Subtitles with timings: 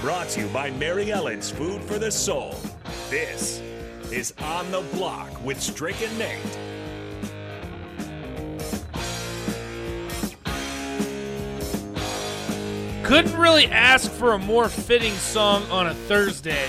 [0.00, 2.54] Brought to you by Mary Ellen's Food for the Soul.
[3.10, 3.60] This
[4.10, 6.40] is On the Block with Strick and Nate.
[13.04, 16.66] Couldn't really ask for a more fitting song on a Thursday.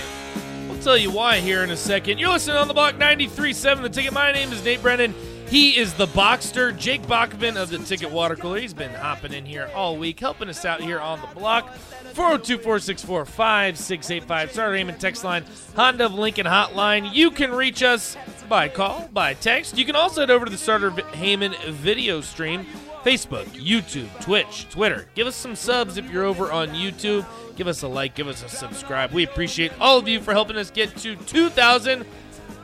[0.68, 2.18] I'll tell you why here in a second.
[2.18, 4.12] You're listening on the block 93.7 The Ticket.
[4.12, 5.14] My name is Nate Brennan.
[5.52, 8.58] He is the Boxster, Jake Bachman of the Ticket Water Cooler.
[8.58, 11.74] He's been hopping in here all week, helping us out here on the block.
[12.14, 14.52] 402 464 5685.
[14.52, 15.44] Sartor Hamann text line,
[15.76, 17.12] Honda of Lincoln hotline.
[17.12, 18.16] You can reach us
[18.48, 19.76] by call, by text.
[19.76, 22.64] You can also head over to the Sartor Hamann video stream.
[23.04, 25.06] Facebook, YouTube, Twitch, Twitter.
[25.14, 27.26] Give us some subs if you're over on YouTube.
[27.56, 29.12] Give us a like, give us a subscribe.
[29.12, 32.06] We appreciate all of you for helping us get to 2,000,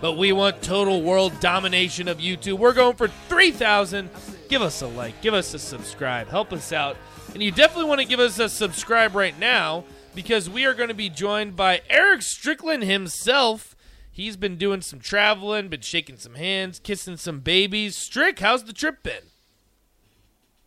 [0.01, 2.59] but we want total world domination of YouTube.
[2.59, 4.11] We're going for 3,000.
[4.49, 6.97] Give us a like, give us a subscribe, help us out.
[7.35, 10.89] And you definitely want to give us a subscribe right now because we are going
[10.89, 13.77] to be joined by Eric Strickland himself.
[14.11, 17.97] He's been doing some traveling, been shaking some hands, kissing some babies.
[17.97, 19.23] Strick, how's the trip been?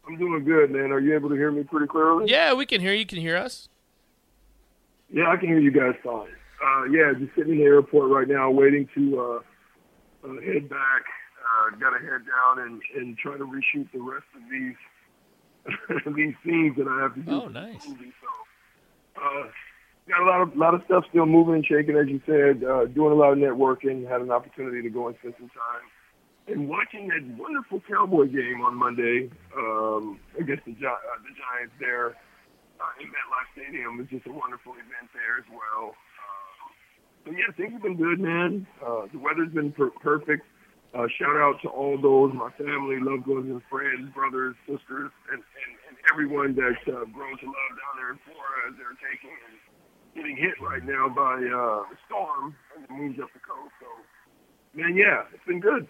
[0.08, 0.92] I'm doing good, man.
[0.92, 2.30] Are you able to hear me pretty clearly?
[2.30, 3.06] Yeah, we can hear you.
[3.06, 3.68] Can hear us?
[5.14, 6.30] Yeah, I can hear you guys fine.
[6.64, 11.04] Uh, yeah, just sitting in the airport right now, waiting to uh, uh, head back.
[11.42, 14.76] Uh, Got to head down and, and try to reshoot the rest of these
[16.16, 17.32] these scenes that I have to do.
[17.32, 17.82] Oh, nice.
[17.88, 18.14] movie.
[18.22, 19.48] So, uh,
[20.10, 22.64] got a lot of lot of stuff still moving and shaking, as you said.
[22.64, 24.08] Uh, doing a lot of networking.
[24.08, 25.86] Had an opportunity to go and spend some time
[26.48, 31.74] and watching that wonderful Cowboy game on Monday um, against the, Gi- uh, the Giants
[31.80, 32.18] there
[32.82, 35.94] uh, in MetLife Stadium was just a wonderful event there as well.
[37.26, 38.66] So yeah, things have been good, man.
[38.86, 40.44] Uh, the weather's been per- perfect.
[40.94, 45.40] Uh, shout out to all those, my family, loved ones, and friends, brothers, sisters, and,
[45.40, 49.32] and, and everyone that's uh, grown to love down there in Florida as they're taking
[49.48, 49.56] and
[50.16, 53.72] getting hit right now by uh, the storm as it moves up the coast.
[53.80, 53.88] So,
[54.74, 55.88] man, yeah, it's been good.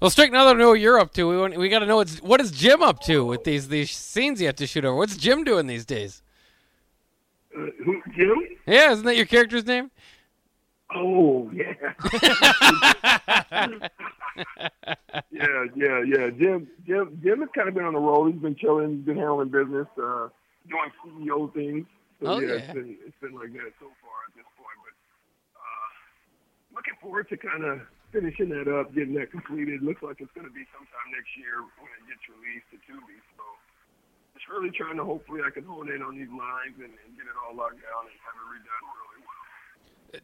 [0.00, 1.86] Well, Strick, now that I know what you're up to, we want, we got to
[1.86, 4.84] know what's what is Jim up to with these these scenes you have to shoot
[4.84, 4.96] over.
[4.96, 6.22] What's Jim doing these days?
[7.56, 8.36] Uh, who, Jim?
[8.66, 9.90] Yeah, isn't that your character's name?
[10.94, 11.74] Oh yeah.
[15.30, 16.30] yeah, yeah, yeah.
[16.38, 18.32] Jim, Jim, Jim has kind of been on the road.
[18.32, 18.96] He's been chilling.
[18.96, 20.28] He's been handling business, uh,
[20.68, 21.86] doing CEO things.
[22.20, 22.54] So Oh, yeah, yeah.
[22.64, 24.78] it's been it's been like that so far at this point.
[24.82, 24.94] But
[25.60, 25.88] uh,
[26.74, 29.82] looking forward to kind of finishing that up, getting that completed.
[29.84, 33.18] Looks like it's going to be sometime next year when it gets released to Tubi.
[33.36, 33.44] So
[34.34, 37.28] just really trying to hopefully I can hone in on these lines and, and get
[37.28, 39.07] it all locked down and have it redone well.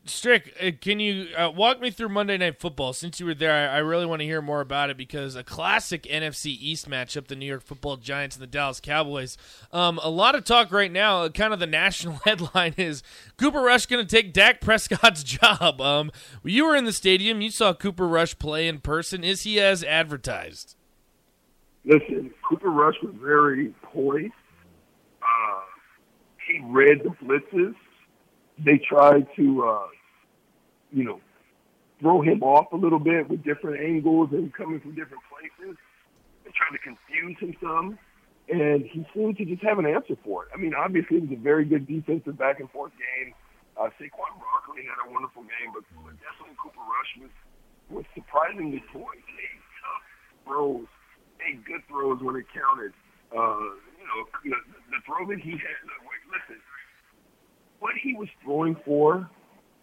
[0.06, 2.94] Strick, uh, can you uh, walk me through Monday Night Football?
[2.94, 5.44] Since you were there, I, I really want to hear more about it because a
[5.44, 9.36] classic NFC East matchup, the New York Football Giants and the Dallas Cowboys.
[9.72, 11.24] Um, a lot of talk right now.
[11.24, 13.02] uh, Kind of the national headline is
[13.36, 15.80] Cooper Rush going to take Dak Prescott's job.
[15.82, 16.10] Um,
[16.42, 17.42] you were in the stadium.
[17.42, 19.22] You saw Cooper Rush play in person.
[19.22, 20.76] Is he as advertised?
[21.84, 24.32] Listen, Cooper Rush was very poised.
[25.20, 25.60] Uh,
[26.48, 27.74] he read the blitzes.
[28.58, 29.88] They tried to, uh,
[30.92, 31.20] you know,
[32.00, 35.76] throw him off a little bit with different angles and coming from different places.
[36.44, 37.98] They tried to confuse him some,
[38.48, 40.50] and he seemed to just have an answer for it.
[40.54, 43.34] I mean, obviously, it was a very good defensive back and forth game.
[43.74, 45.82] Uh, Saquon Barkley had a wonderful game, but,
[46.22, 47.34] definitely Cooper Rush was
[47.90, 49.26] was surprisingly poised.
[49.28, 50.04] He made tough
[50.46, 50.86] throws
[51.44, 52.92] made good throws when it counted.
[53.34, 54.56] Uh, you know, the,
[54.94, 55.78] the throw that he had.
[56.06, 56.58] Wait, listen,
[57.84, 59.28] what he was throwing for,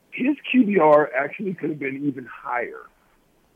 [0.09, 2.89] his QBR actually could have been even higher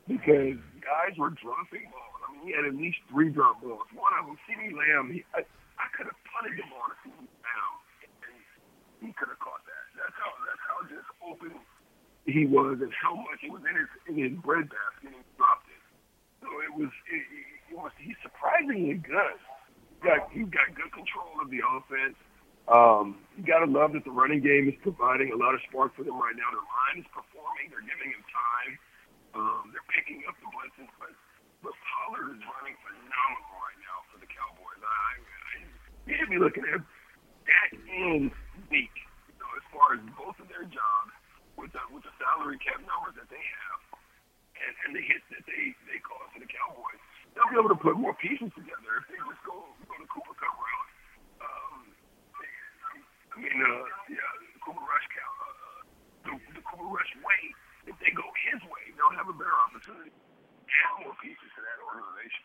[0.06, 0.54] because
[0.86, 2.14] guys were dropping balls.
[2.22, 3.90] I mean, he had at least three drop balls.
[3.90, 5.42] One of them, CeeDee Lamb, he, I,
[5.82, 7.74] I could have punted him on a CeeDee Lamb,
[8.22, 8.38] and
[9.02, 9.84] he could have caught that.
[9.98, 11.50] That's how that's how just open
[12.30, 15.26] he was and how much it was in his in his bread basket and he
[15.34, 15.82] dropped it.
[16.38, 17.22] So it was it,
[17.66, 19.38] it was he's surprisingly good.
[19.90, 22.14] He got he got good control of the offense.
[22.66, 25.94] Um, you got to love that the running game is providing a lot of spark
[25.94, 26.50] for them right now.
[26.50, 27.70] Their line is performing.
[27.70, 28.72] They're giving him time.
[29.38, 31.12] Um, they're picking up the blitzes, but
[31.62, 34.80] but Pollard is running phenomenal right now for the Cowboys.
[34.82, 35.54] I, I,
[36.08, 36.80] you should be looking at
[37.46, 38.30] Dak and
[38.70, 41.12] Zeke, you know, as far as both of their jobs
[41.58, 43.80] with the with the salary cap numbers that they have
[44.58, 47.00] and, and the hits that they they cause for the Cowboys,
[47.36, 49.54] they'll be able to put more pieces together if they just go
[49.86, 50.90] go the Cooper Cup route.
[51.44, 51.78] Um,
[53.32, 55.80] I mean, uh, yeah, the Cooper Rush count, uh,
[56.24, 57.42] the, the Cooper Rush way.
[57.86, 60.10] If they go his way, they'll have a better opportunity.
[60.10, 62.44] Add more pieces to that organization.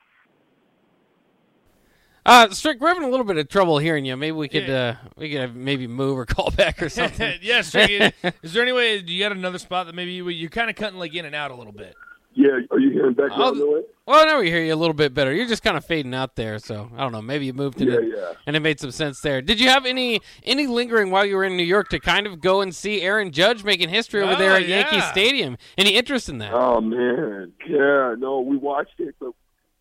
[2.26, 4.16] Uh, Strick, we're having a little bit of trouble hearing you.
[4.16, 4.96] Maybe we could Yeah.
[5.04, 7.40] uh, we could maybe move or call back or something.
[7.42, 7.70] yes.
[7.70, 8.14] Strick,
[8.44, 10.76] is there any way do you got another spot that maybe you, you're kind of
[10.76, 11.96] cutting like in and out a little bit?
[12.34, 13.84] Yeah, are you hearing back I'll- noise?
[14.06, 15.34] well, now we hear you a little bit better.
[15.34, 17.22] You're just kind of fading out there, so I don't know.
[17.22, 18.34] Maybe you moved Yeah, it, yeah.
[18.48, 19.42] and it made some sense there.
[19.42, 22.40] Did you have any any lingering while you were in New York to kind of
[22.40, 25.02] go and see Aaron Judge making history over there Oh, at Yankee.
[25.02, 25.58] Stadium?
[25.78, 26.54] Any interest in that?
[26.54, 29.32] Oh man, yeah, no, we watched it, but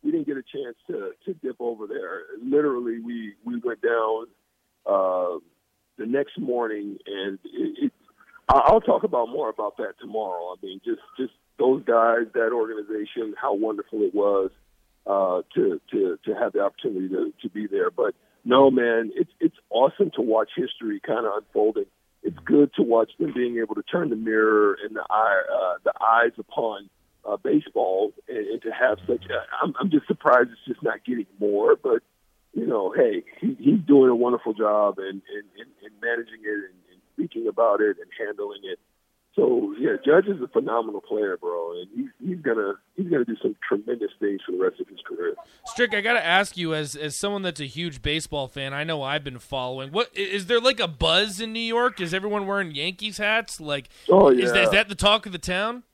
[0.02, 2.22] we didn't get a chance to to dip over there.
[2.42, 4.26] Literally, we we went down
[4.86, 5.38] uh,
[5.98, 7.92] the next morning, and it, it,
[8.48, 10.54] I'll talk about more about that tomorrow.
[10.54, 14.50] I mean, just just those guys, that organization, how wonderful it was
[15.06, 17.90] uh, to to to have the opportunity to to be there.
[17.90, 18.14] But
[18.44, 21.86] no, man, it's it's awesome to watch history kind of unfolding.
[22.22, 25.74] It's good to watch them being able to turn the mirror and the eye uh,
[25.84, 26.88] the eyes upon
[27.24, 29.24] uh, baseball and, and to have such.
[29.30, 32.02] A, I'm I'm just surprised it's just not getting more, but
[32.52, 36.70] you know, hey, he, he's doing a wonderful job and and, and, and managing it
[36.70, 38.78] and, and speaking about it and handling it.
[39.36, 43.36] So yeah, Judge is a phenomenal player, bro, and he's he's gonna he's gonna do
[43.40, 45.34] some tremendous things for the rest of his career.
[45.66, 48.82] Strick, I got to ask you, as as someone that's a huge baseball fan, I
[48.82, 49.92] know I've been following.
[49.92, 52.00] What is there like a buzz in New York?
[52.00, 53.60] Is everyone wearing Yankees hats?
[53.60, 55.84] Like, Oh yeah, is, that, is that the talk of the town?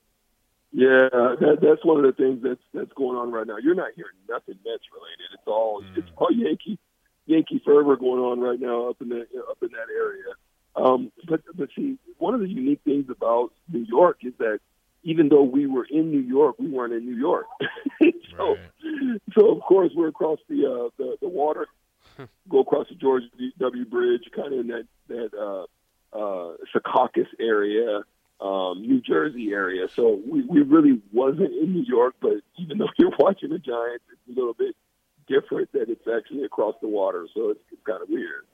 [0.71, 3.57] Yeah, that, that's one of the things that's that's going on right now.
[3.57, 5.33] You're not hearing nothing Mets related.
[5.33, 6.77] It's all it's all Yankee
[7.25, 10.33] Yankee fervor going on right now up in that up in that area.
[10.75, 14.59] Um, but but see, one of the unique things about New York is that
[15.03, 17.45] even though we were in New York, we weren't in New York.
[18.37, 18.57] so
[19.37, 21.67] so of course we're across the uh, the, the water,
[22.49, 23.23] go across the George
[23.57, 23.85] W.
[23.85, 25.63] Bridge, kind of in that that uh,
[26.17, 28.01] uh, Secaucus area
[28.39, 29.87] um, New Jersey area.
[29.95, 34.03] So we, we really wasn't in New York, but even though you're watching the Giants,
[34.11, 34.75] it's a little bit
[35.27, 37.27] different that it's actually across the water.
[37.33, 38.45] So it's, it's kind of weird.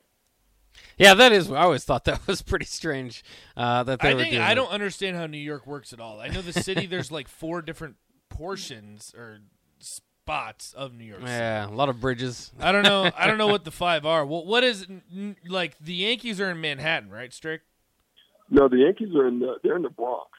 [0.97, 1.51] Yeah, that is.
[1.51, 3.23] I always thought that was pretty strange.
[3.55, 4.55] Uh, that they I were think doing I that.
[4.55, 6.19] don't understand how New York works at all.
[6.19, 6.85] I know the city.
[6.87, 7.95] there's like four different
[8.29, 9.39] portions or
[9.79, 11.19] spots of New York.
[11.21, 11.31] City.
[11.31, 12.51] Yeah, a lot of bridges.
[12.59, 13.11] I don't know.
[13.15, 14.25] I don't know what the five are.
[14.25, 14.87] Well, what is
[15.47, 17.61] like the Yankees are in Manhattan, right, Strick?
[18.53, 20.29] No, the Yankees are in the they're in the Bronx.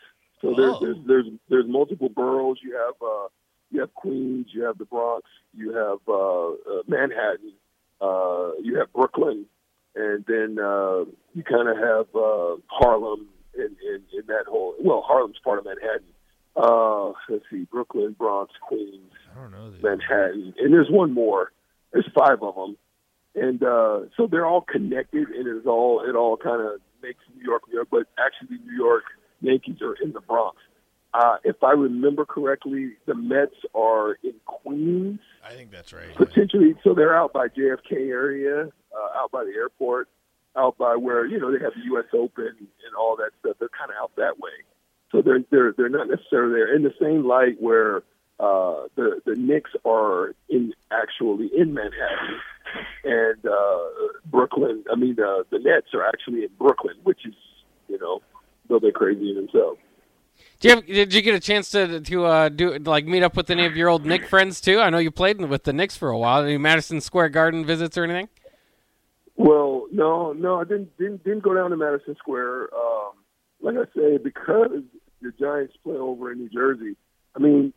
[0.40, 0.80] So there's Oh.
[0.80, 2.58] there's there's there's multiple boroughs.
[2.62, 3.28] You have uh,
[3.70, 7.52] you have Queens, you have the Bronx, you have uh, uh, Manhattan,
[8.00, 9.46] uh, you have Brooklyn,
[9.96, 13.26] and then uh, you kind of have uh, Harlem
[13.56, 14.74] in, in in that whole.
[14.80, 16.06] Well, Harlem's part of Manhattan.
[16.56, 19.72] Uh, let's see, Brooklyn, Bronx, Queens, I don't know.
[19.82, 21.50] Manhattan, and there's one more.
[21.92, 22.76] There's five of them,
[23.34, 27.44] and uh, so they're all connected, and it's all it all kind of makes New
[27.44, 27.88] York, New York.
[27.90, 29.04] But actually, the New York
[29.40, 30.56] Yankees are in the Bronx.
[31.12, 36.12] Uh, if I remember correctly, the Mets are in Queens, I think that's right.
[36.14, 36.74] potentially.
[36.82, 40.08] So they're out by JFK area, uh, out by the airport,
[40.56, 42.06] out by where you know they have the U.S.
[42.12, 43.56] Open and all that stuff.
[43.60, 44.50] They're kind of out that way.
[45.12, 47.98] So they're they're they're not necessarily there in the same light where
[48.40, 52.40] uh, the the Knicks are in actually in Manhattan,
[53.04, 53.93] and uh,
[54.54, 54.84] Brooklyn.
[54.90, 57.34] I mean, uh, the Nets are actually in Brooklyn, which is
[57.88, 58.20] you know
[58.68, 59.78] a little bit crazy in themselves.
[60.60, 63.36] Do you have, did you get a chance to to uh, do like meet up
[63.36, 64.80] with any of your old Knick friends too?
[64.80, 66.42] I know you played with the Knicks for a while.
[66.42, 68.28] Any Madison Square Garden visits or anything?
[69.36, 72.74] Well, no, no, I didn't didn't didn't go down to Madison Square.
[72.74, 73.12] Um,
[73.60, 74.82] like I say, because
[75.22, 76.96] the Giants play over in New Jersey.
[77.36, 77.72] I mean,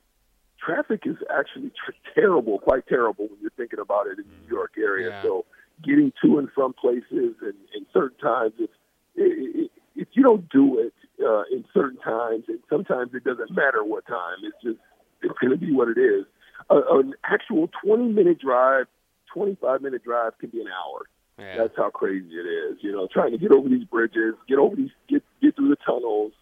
[0.63, 4.55] traffic is actually tr- terrible, quite terrible when you're thinking about it in the New
[4.55, 5.09] York area.
[5.09, 5.21] Yeah.
[5.23, 5.45] So
[5.83, 8.69] getting to and from places and, and certain times, if
[9.15, 10.93] if you don't do it
[11.23, 14.37] uh, in certain times, and sometimes it doesn't matter what time.
[14.43, 14.79] It's just
[15.21, 16.25] it's going to be what it is.
[16.69, 18.85] Uh, an actual 20 minute drive,
[19.33, 21.05] 25 minute drive can be an hour.
[21.39, 21.57] Yeah.
[21.57, 22.77] That's how crazy it is.
[22.81, 25.77] You know, trying to get over these bridges, get over these, get get through the
[25.85, 26.33] tunnels.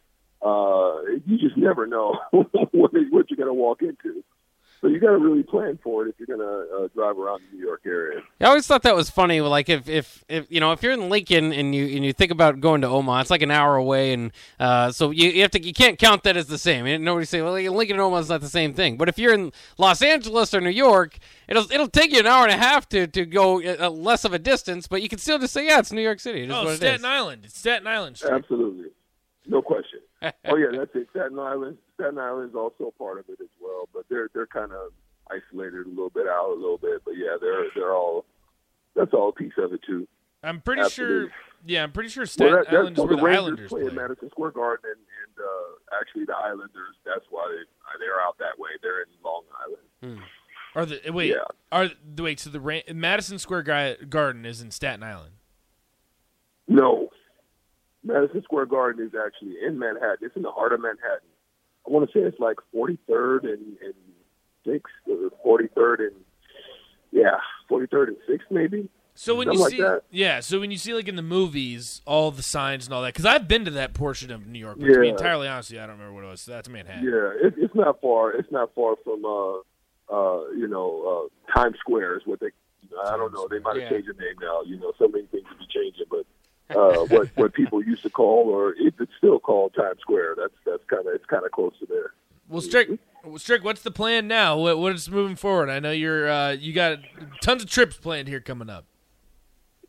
[0.41, 4.23] Uh, you just never know what, what you're going to walk into.
[4.85, 7.41] So you got to really plan for it if you're going to uh, drive around
[7.49, 8.21] the New York area.
[8.39, 9.41] I always thought that was funny.
[9.41, 12.31] Like if, if, if you know if you're in Lincoln and you and you think
[12.31, 15.49] about going to Omaha, it's like an hour away, and uh, so you, you have
[15.51, 16.85] to you can't count that as the same.
[16.85, 18.95] And nobody say well Lincoln and Omaha is not the same thing.
[18.95, 22.43] But if you're in Los Angeles or New York, it'll it'll take you an hour
[22.45, 25.39] and a half to to go uh, less of a distance, but you can still
[25.39, 26.43] just say yeah, it's New York City.
[26.43, 27.05] It is Oh, what it Staten.
[27.05, 27.41] Island.
[27.45, 28.17] It's Staten Island.
[28.17, 28.33] Strick.
[28.33, 28.91] Absolutely,
[29.47, 30.01] no question.
[30.21, 31.07] oh yeah, that's it.
[31.09, 31.79] Staten Island.
[31.95, 34.91] Staten Island is also part of it as well, but they're they're kind of
[35.31, 37.01] isolated a little bit out a little bit.
[37.05, 38.25] But yeah, they're they're all
[38.95, 40.07] that's all a piece of it too.
[40.43, 41.29] I'm pretty Absolutely.
[41.29, 41.35] sure.
[41.67, 43.89] Yeah, I'm pretty sure Staten well, that, Island is where the the Islanders play play.
[43.89, 46.95] in Madison Square Garden, and, and uh, actually the Islanders.
[47.05, 48.69] That's why they they're out that way.
[48.81, 50.21] They're in Long Island.
[50.75, 51.43] Or the wait, Yeah.
[51.71, 52.39] are the wait?
[52.39, 55.31] So the Madison Square Garden is in Staten Island.
[56.67, 57.09] No,
[58.03, 60.17] Madison Square Garden is actually in Manhattan.
[60.21, 61.27] It's in the heart of Manhattan.
[61.87, 63.93] I want to say it's like 43rd and, and
[64.65, 66.15] 6th, or 43rd and
[67.11, 67.37] yeah,
[67.69, 68.89] 43rd and 6th maybe.
[69.17, 70.01] So when Something you see, that.
[70.11, 73.13] yeah, so when you see like in the movies, all the signs and all that,
[73.13, 74.77] because I've been to that portion of New York.
[74.77, 75.11] But to be Yeah.
[75.13, 76.43] entirely honest, I don't remember what it was.
[76.45, 77.05] That's Manhattan.
[77.05, 78.31] Yeah, it, it's not far.
[78.33, 79.59] It's not far from uh,
[80.13, 82.49] uh, you know uh, Times Square is what they.
[83.07, 83.47] I don't know.
[83.49, 83.89] They might have Yeah.
[83.91, 84.63] changed the name now.
[84.63, 86.25] You know, so many things will be changing, but.
[86.69, 90.53] Uh, what what people used to call, or if it's still called Times Square, that's
[90.65, 92.13] that's kind of it's kind of close to there.
[92.49, 92.89] Well, Strick,
[93.37, 94.57] Strick, what's the plan now?
[94.57, 95.69] What what is moving forward?
[95.69, 96.99] I know you're uh, you got
[97.41, 98.85] tons of trips planned here coming up.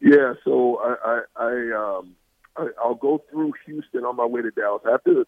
[0.03, 2.17] Yeah, so I I, I um
[2.57, 4.83] I, I'll go through Houston on my way to Dallas.
[4.91, 5.25] after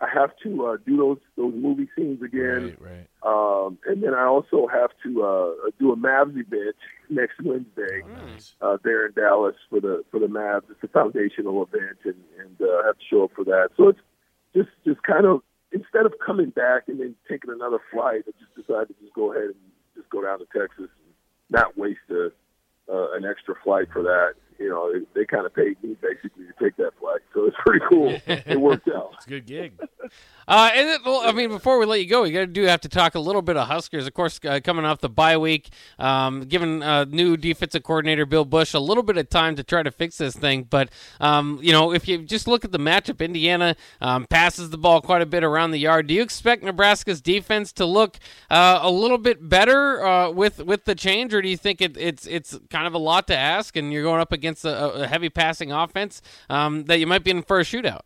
[0.00, 3.06] I have to uh, do those those movie scenes again, right.
[3.22, 6.76] um, and then I also have to uh, do a Mavs event
[7.10, 8.54] next Wednesday Nice.
[8.62, 10.62] uh, there in Dallas for the for the Mavs.
[10.70, 13.70] It's a foundational event, and and uh, I have to show up for that.
[13.76, 14.00] So it's
[14.54, 15.42] just just kind of
[15.72, 19.32] instead of coming back and then taking another flight, I just decided to just go
[19.32, 19.54] ahead and
[19.94, 21.14] just go down to Texas and
[21.50, 22.30] not waste a,
[22.90, 24.34] uh, an extra flight for that.
[24.60, 27.56] You know, they, they kind of paid me basically to take that flight, so it's
[27.64, 28.14] pretty cool.
[28.26, 29.12] it worked out.
[29.14, 29.72] It's a good gig.
[30.46, 32.64] Uh, and it, well, I mean, before we let you go, we got to do
[32.64, 34.06] have to talk a little bit of Huskers.
[34.08, 38.44] Of course, uh, coming off the bye week, um, giving uh, new defensive coordinator Bill
[38.44, 40.64] Busch a little bit of time to try to fix this thing.
[40.68, 40.90] But
[41.20, 45.00] um, you know, if you just look at the matchup, Indiana um, passes the ball
[45.00, 46.08] quite a bit around the yard.
[46.08, 48.18] Do you expect Nebraska's defense to look
[48.50, 51.96] uh, a little bit better uh, with with the change, or do you think it,
[51.96, 55.06] it's it's kind of a lot to ask, and you're going up against a, a
[55.06, 58.02] heavy passing offense um, that you might be in for a shootout?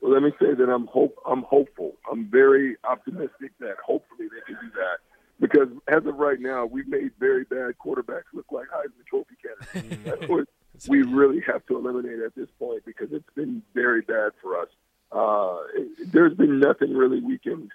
[0.00, 1.96] Well, let me say that I'm hope I'm hopeful.
[2.10, 4.98] I'm very optimistic that hopefully they can do that.
[5.40, 10.04] Because as of right now, we've made very bad quarterbacks look like Heisman Trophy candidates.
[10.04, 10.46] That's what
[10.88, 14.68] we really have to eliminate at this point because it's been very bad for us.
[15.12, 17.70] Uh, it, there's been nothing really we can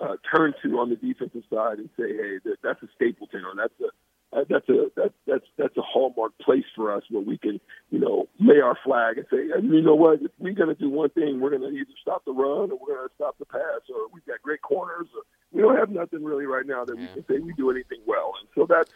[0.00, 3.54] uh, turn to on the defensive side and say, hey, that, that's a Stapleton or
[3.56, 3.90] that's a
[4.32, 7.60] that's a that, that's that's a hallmark place for us where we can
[7.90, 10.88] you know lay our flag and say you know what if we're going to do
[10.88, 13.44] one thing we're going to either stop the run or we're going to stop the
[13.44, 15.22] pass or we've got great corners or
[15.52, 18.32] we don't have nothing really right now that we can say we do anything well
[18.40, 18.90] and so that's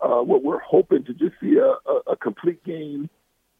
[0.00, 3.10] uh, what we're hoping to just see a, a, a complete game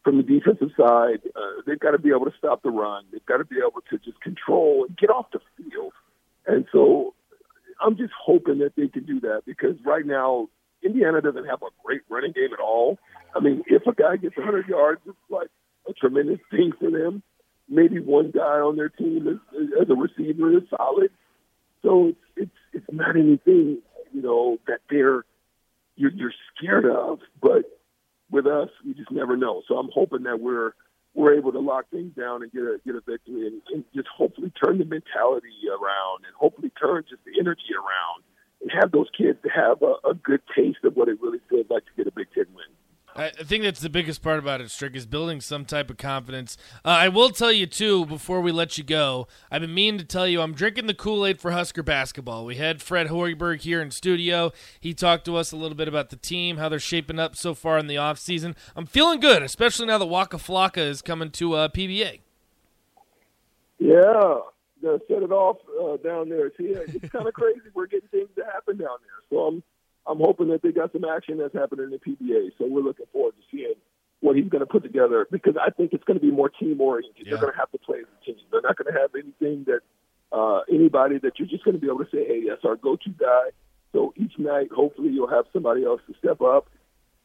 [0.03, 1.19] from the defensive side.
[1.35, 3.03] Uh, they've got to be able to stop the run.
[3.11, 5.93] They've got to be able to just control and get off the field.
[6.47, 7.13] And so
[7.81, 10.47] I'm just hoping that they can do that because right now
[10.83, 12.97] Indiana doesn't have a great running game at all.
[13.35, 15.49] I mean, if a guy gets 100 yards, it's like
[15.87, 17.23] a tremendous thing for them.
[17.67, 21.11] Maybe one guy on their team is, as a receiver is solid.
[21.83, 23.81] So it's it's it's not anything
[24.11, 25.23] you know that they're
[25.95, 27.19] you're, you're scared of.
[27.41, 27.65] But
[28.31, 29.61] with us, we just never know.
[29.67, 30.71] So I'm hoping that we're
[31.13, 34.07] we're able to lock things down and get a get a victory and, and just
[34.07, 38.18] hopefully turn the mentality around and hopefully turn just the energy around
[38.79, 41.85] have those kids to have a, a good taste of what it really feels like
[41.85, 42.65] to get a Big Ten win.
[43.15, 46.57] I think that's the biggest part about it, Strick, is building some type of confidence.
[46.85, 50.05] Uh, I will tell you, too, before we let you go, I've been meaning to
[50.05, 52.45] tell you I'm drinking the Kool Aid for Husker basketball.
[52.45, 54.53] We had Fred Hoiberg here in studio.
[54.79, 57.53] He talked to us a little bit about the team, how they're shaping up so
[57.53, 58.55] far in the offseason.
[58.75, 62.21] I'm feeling good, especially now that Waka Flocka is coming to uh, PBA.
[63.79, 64.39] Yeah,
[64.81, 66.51] set it off uh, down there.
[66.57, 67.61] See, it's kind of crazy.
[67.73, 68.29] We're getting things
[68.79, 69.21] down there.
[69.29, 69.63] So I'm
[70.07, 72.51] I'm hoping that they got some action that's happening in the PBA.
[72.57, 73.75] So we're looking forward to seeing
[74.21, 76.81] what he's going to put together because I think it's going to be more team
[76.81, 77.25] oriented.
[77.25, 77.31] Yeah.
[77.31, 78.35] They're going to have to play as a team.
[78.51, 79.81] They're not going to have anything that
[80.31, 83.09] uh, anybody that you're just going to be able to say, hey, that's our go-to
[83.11, 83.49] guy.
[83.93, 86.69] So each night, hopefully, you'll have somebody else to step up,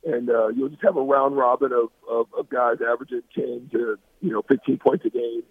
[0.05, 3.99] and uh, you'll just have a round robin of, of, of guys averaging 10 to
[4.21, 5.43] you know 15 points a game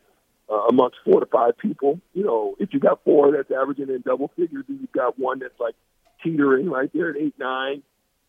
[0.49, 1.99] uh, amongst four to five people.
[2.13, 5.39] You know, if you got four that's averaging in double figures, and you've got one
[5.39, 5.75] that's like
[6.23, 7.83] teetering right there at eight nine,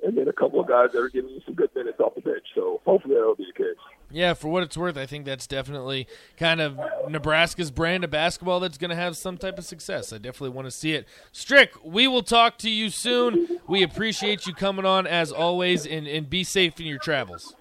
[0.04, 2.20] and then a couple of guys that are giving you some good minutes off the
[2.20, 2.44] bench.
[2.54, 3.76] So hopefully that'll be the case.
[4.10, 8.60] Yeah, for what it's worth, I think that's definitely kind of Nebraska's brand of basketball
[8.60, 10.12] that's going to have some type of success.
[10.12, 11.08] I definitely want to see it.
[11.32, 13.58] Strick, we will talk to you soon.
[13.66, 17.56] We appreciate you coming on as always, and, and be safe in your travels.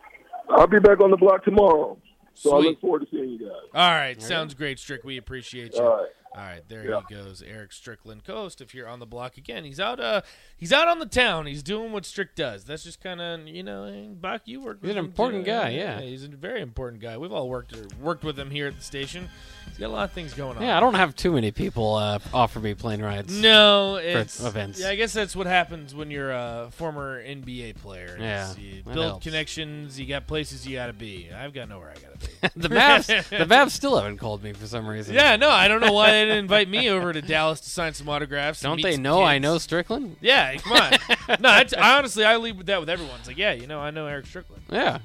[0.49, 1.97] I'll be back on the block tomorrow.
[2.35, 2.69] So I Sweet.
[2.69, 3.69] look forward to seeing you guys.
[3.73, 5.03] All right, sounds great, Strick.
[5.03, 5.81] We appreciate you.
[5.81, 6.09] All right.
[6.35, 7.01] All right, there Yeah.
[7.07, 8.59] he goes, Eric Strickland Coast.
[8.59, 9.99] If you're on the block again, he's out.
[9.99, 10.21] Uh,
[10.57, 11.45] he's out on the town.
[11.45, 12.65] He's doing what Strick does.
[12.65, 14.41] That's just kind of you know, eh, Bach.
[14.45, 14.77] You work.
[14.81, 15.51] He's with an him, important too.
[15.51, 16.01] guy, yeah.
[16.01, 17.17] he's a very important guy.
[17.19, 19.29] We've all worked worked with him here at the station.
[19.73, 20.61] He's got a lot of things going on.
[20.61, 23.35] Yeah, I don't have too many people uh, offer me plane rides.
[23.35, 24.79] No, it's events.
[24.79, 28.15] Yeah, I guess that's what happens when you're a former NBA player.
[28.19, 29.23] Yeah, you build helps.
[29.23, 29.99] connections.
[29.99, 31.27] You got places you got to be.
[31.35, 32.49] I've got nowhere I got to be.
[32.55, 35.15] the Mavs, the Mavs still haven't called me for some reason.
[35.15, 37.95] yeah, no, I don't know why they didn't invite me over to Dallas to sign
[37.95, 38.61] some autographs.
[38.61, 40.17] Don't they know I know Strickland?
[40.21, 40.91] Yeah, come on.
[41.39, 41.65] no, I
[41.97, 43.15] honestly I leave with that with everyone.
[43.17, 44.61] It's like, yeah, you know, I know Eric Strickland.
[44.69, 44.99] Yeah.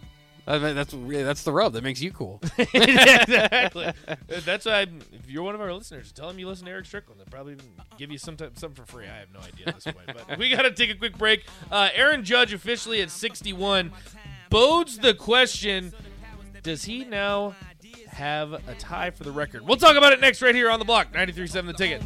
[0.48, 2.40] I mean, that's that's the rub that makes you cool.
[2.58, 3.92] exactly.
[4.46, 4.80] That's why.
[4.80, 7.20] I'm, if you're one of our listeners, tell them you listen to Eric Strickland.
[7.20, 7.66] They'll probably even
[7.98, 9.04] give you some type, something for free.
[9.04, 11.44] I have no idea at this point, but we got to take a quick break.
[11.70, 13.92] Uh, Aaron Judge officially at 61
[14.48, 15.92] bodes the question:
[16.62, 17.54] Does he now
[18.06, 19.68] have a tie for the record?
[19.68, 21.12] We'll talk about it next, right here on the block.
[21.12, 22.02] 93.7 The Ticket.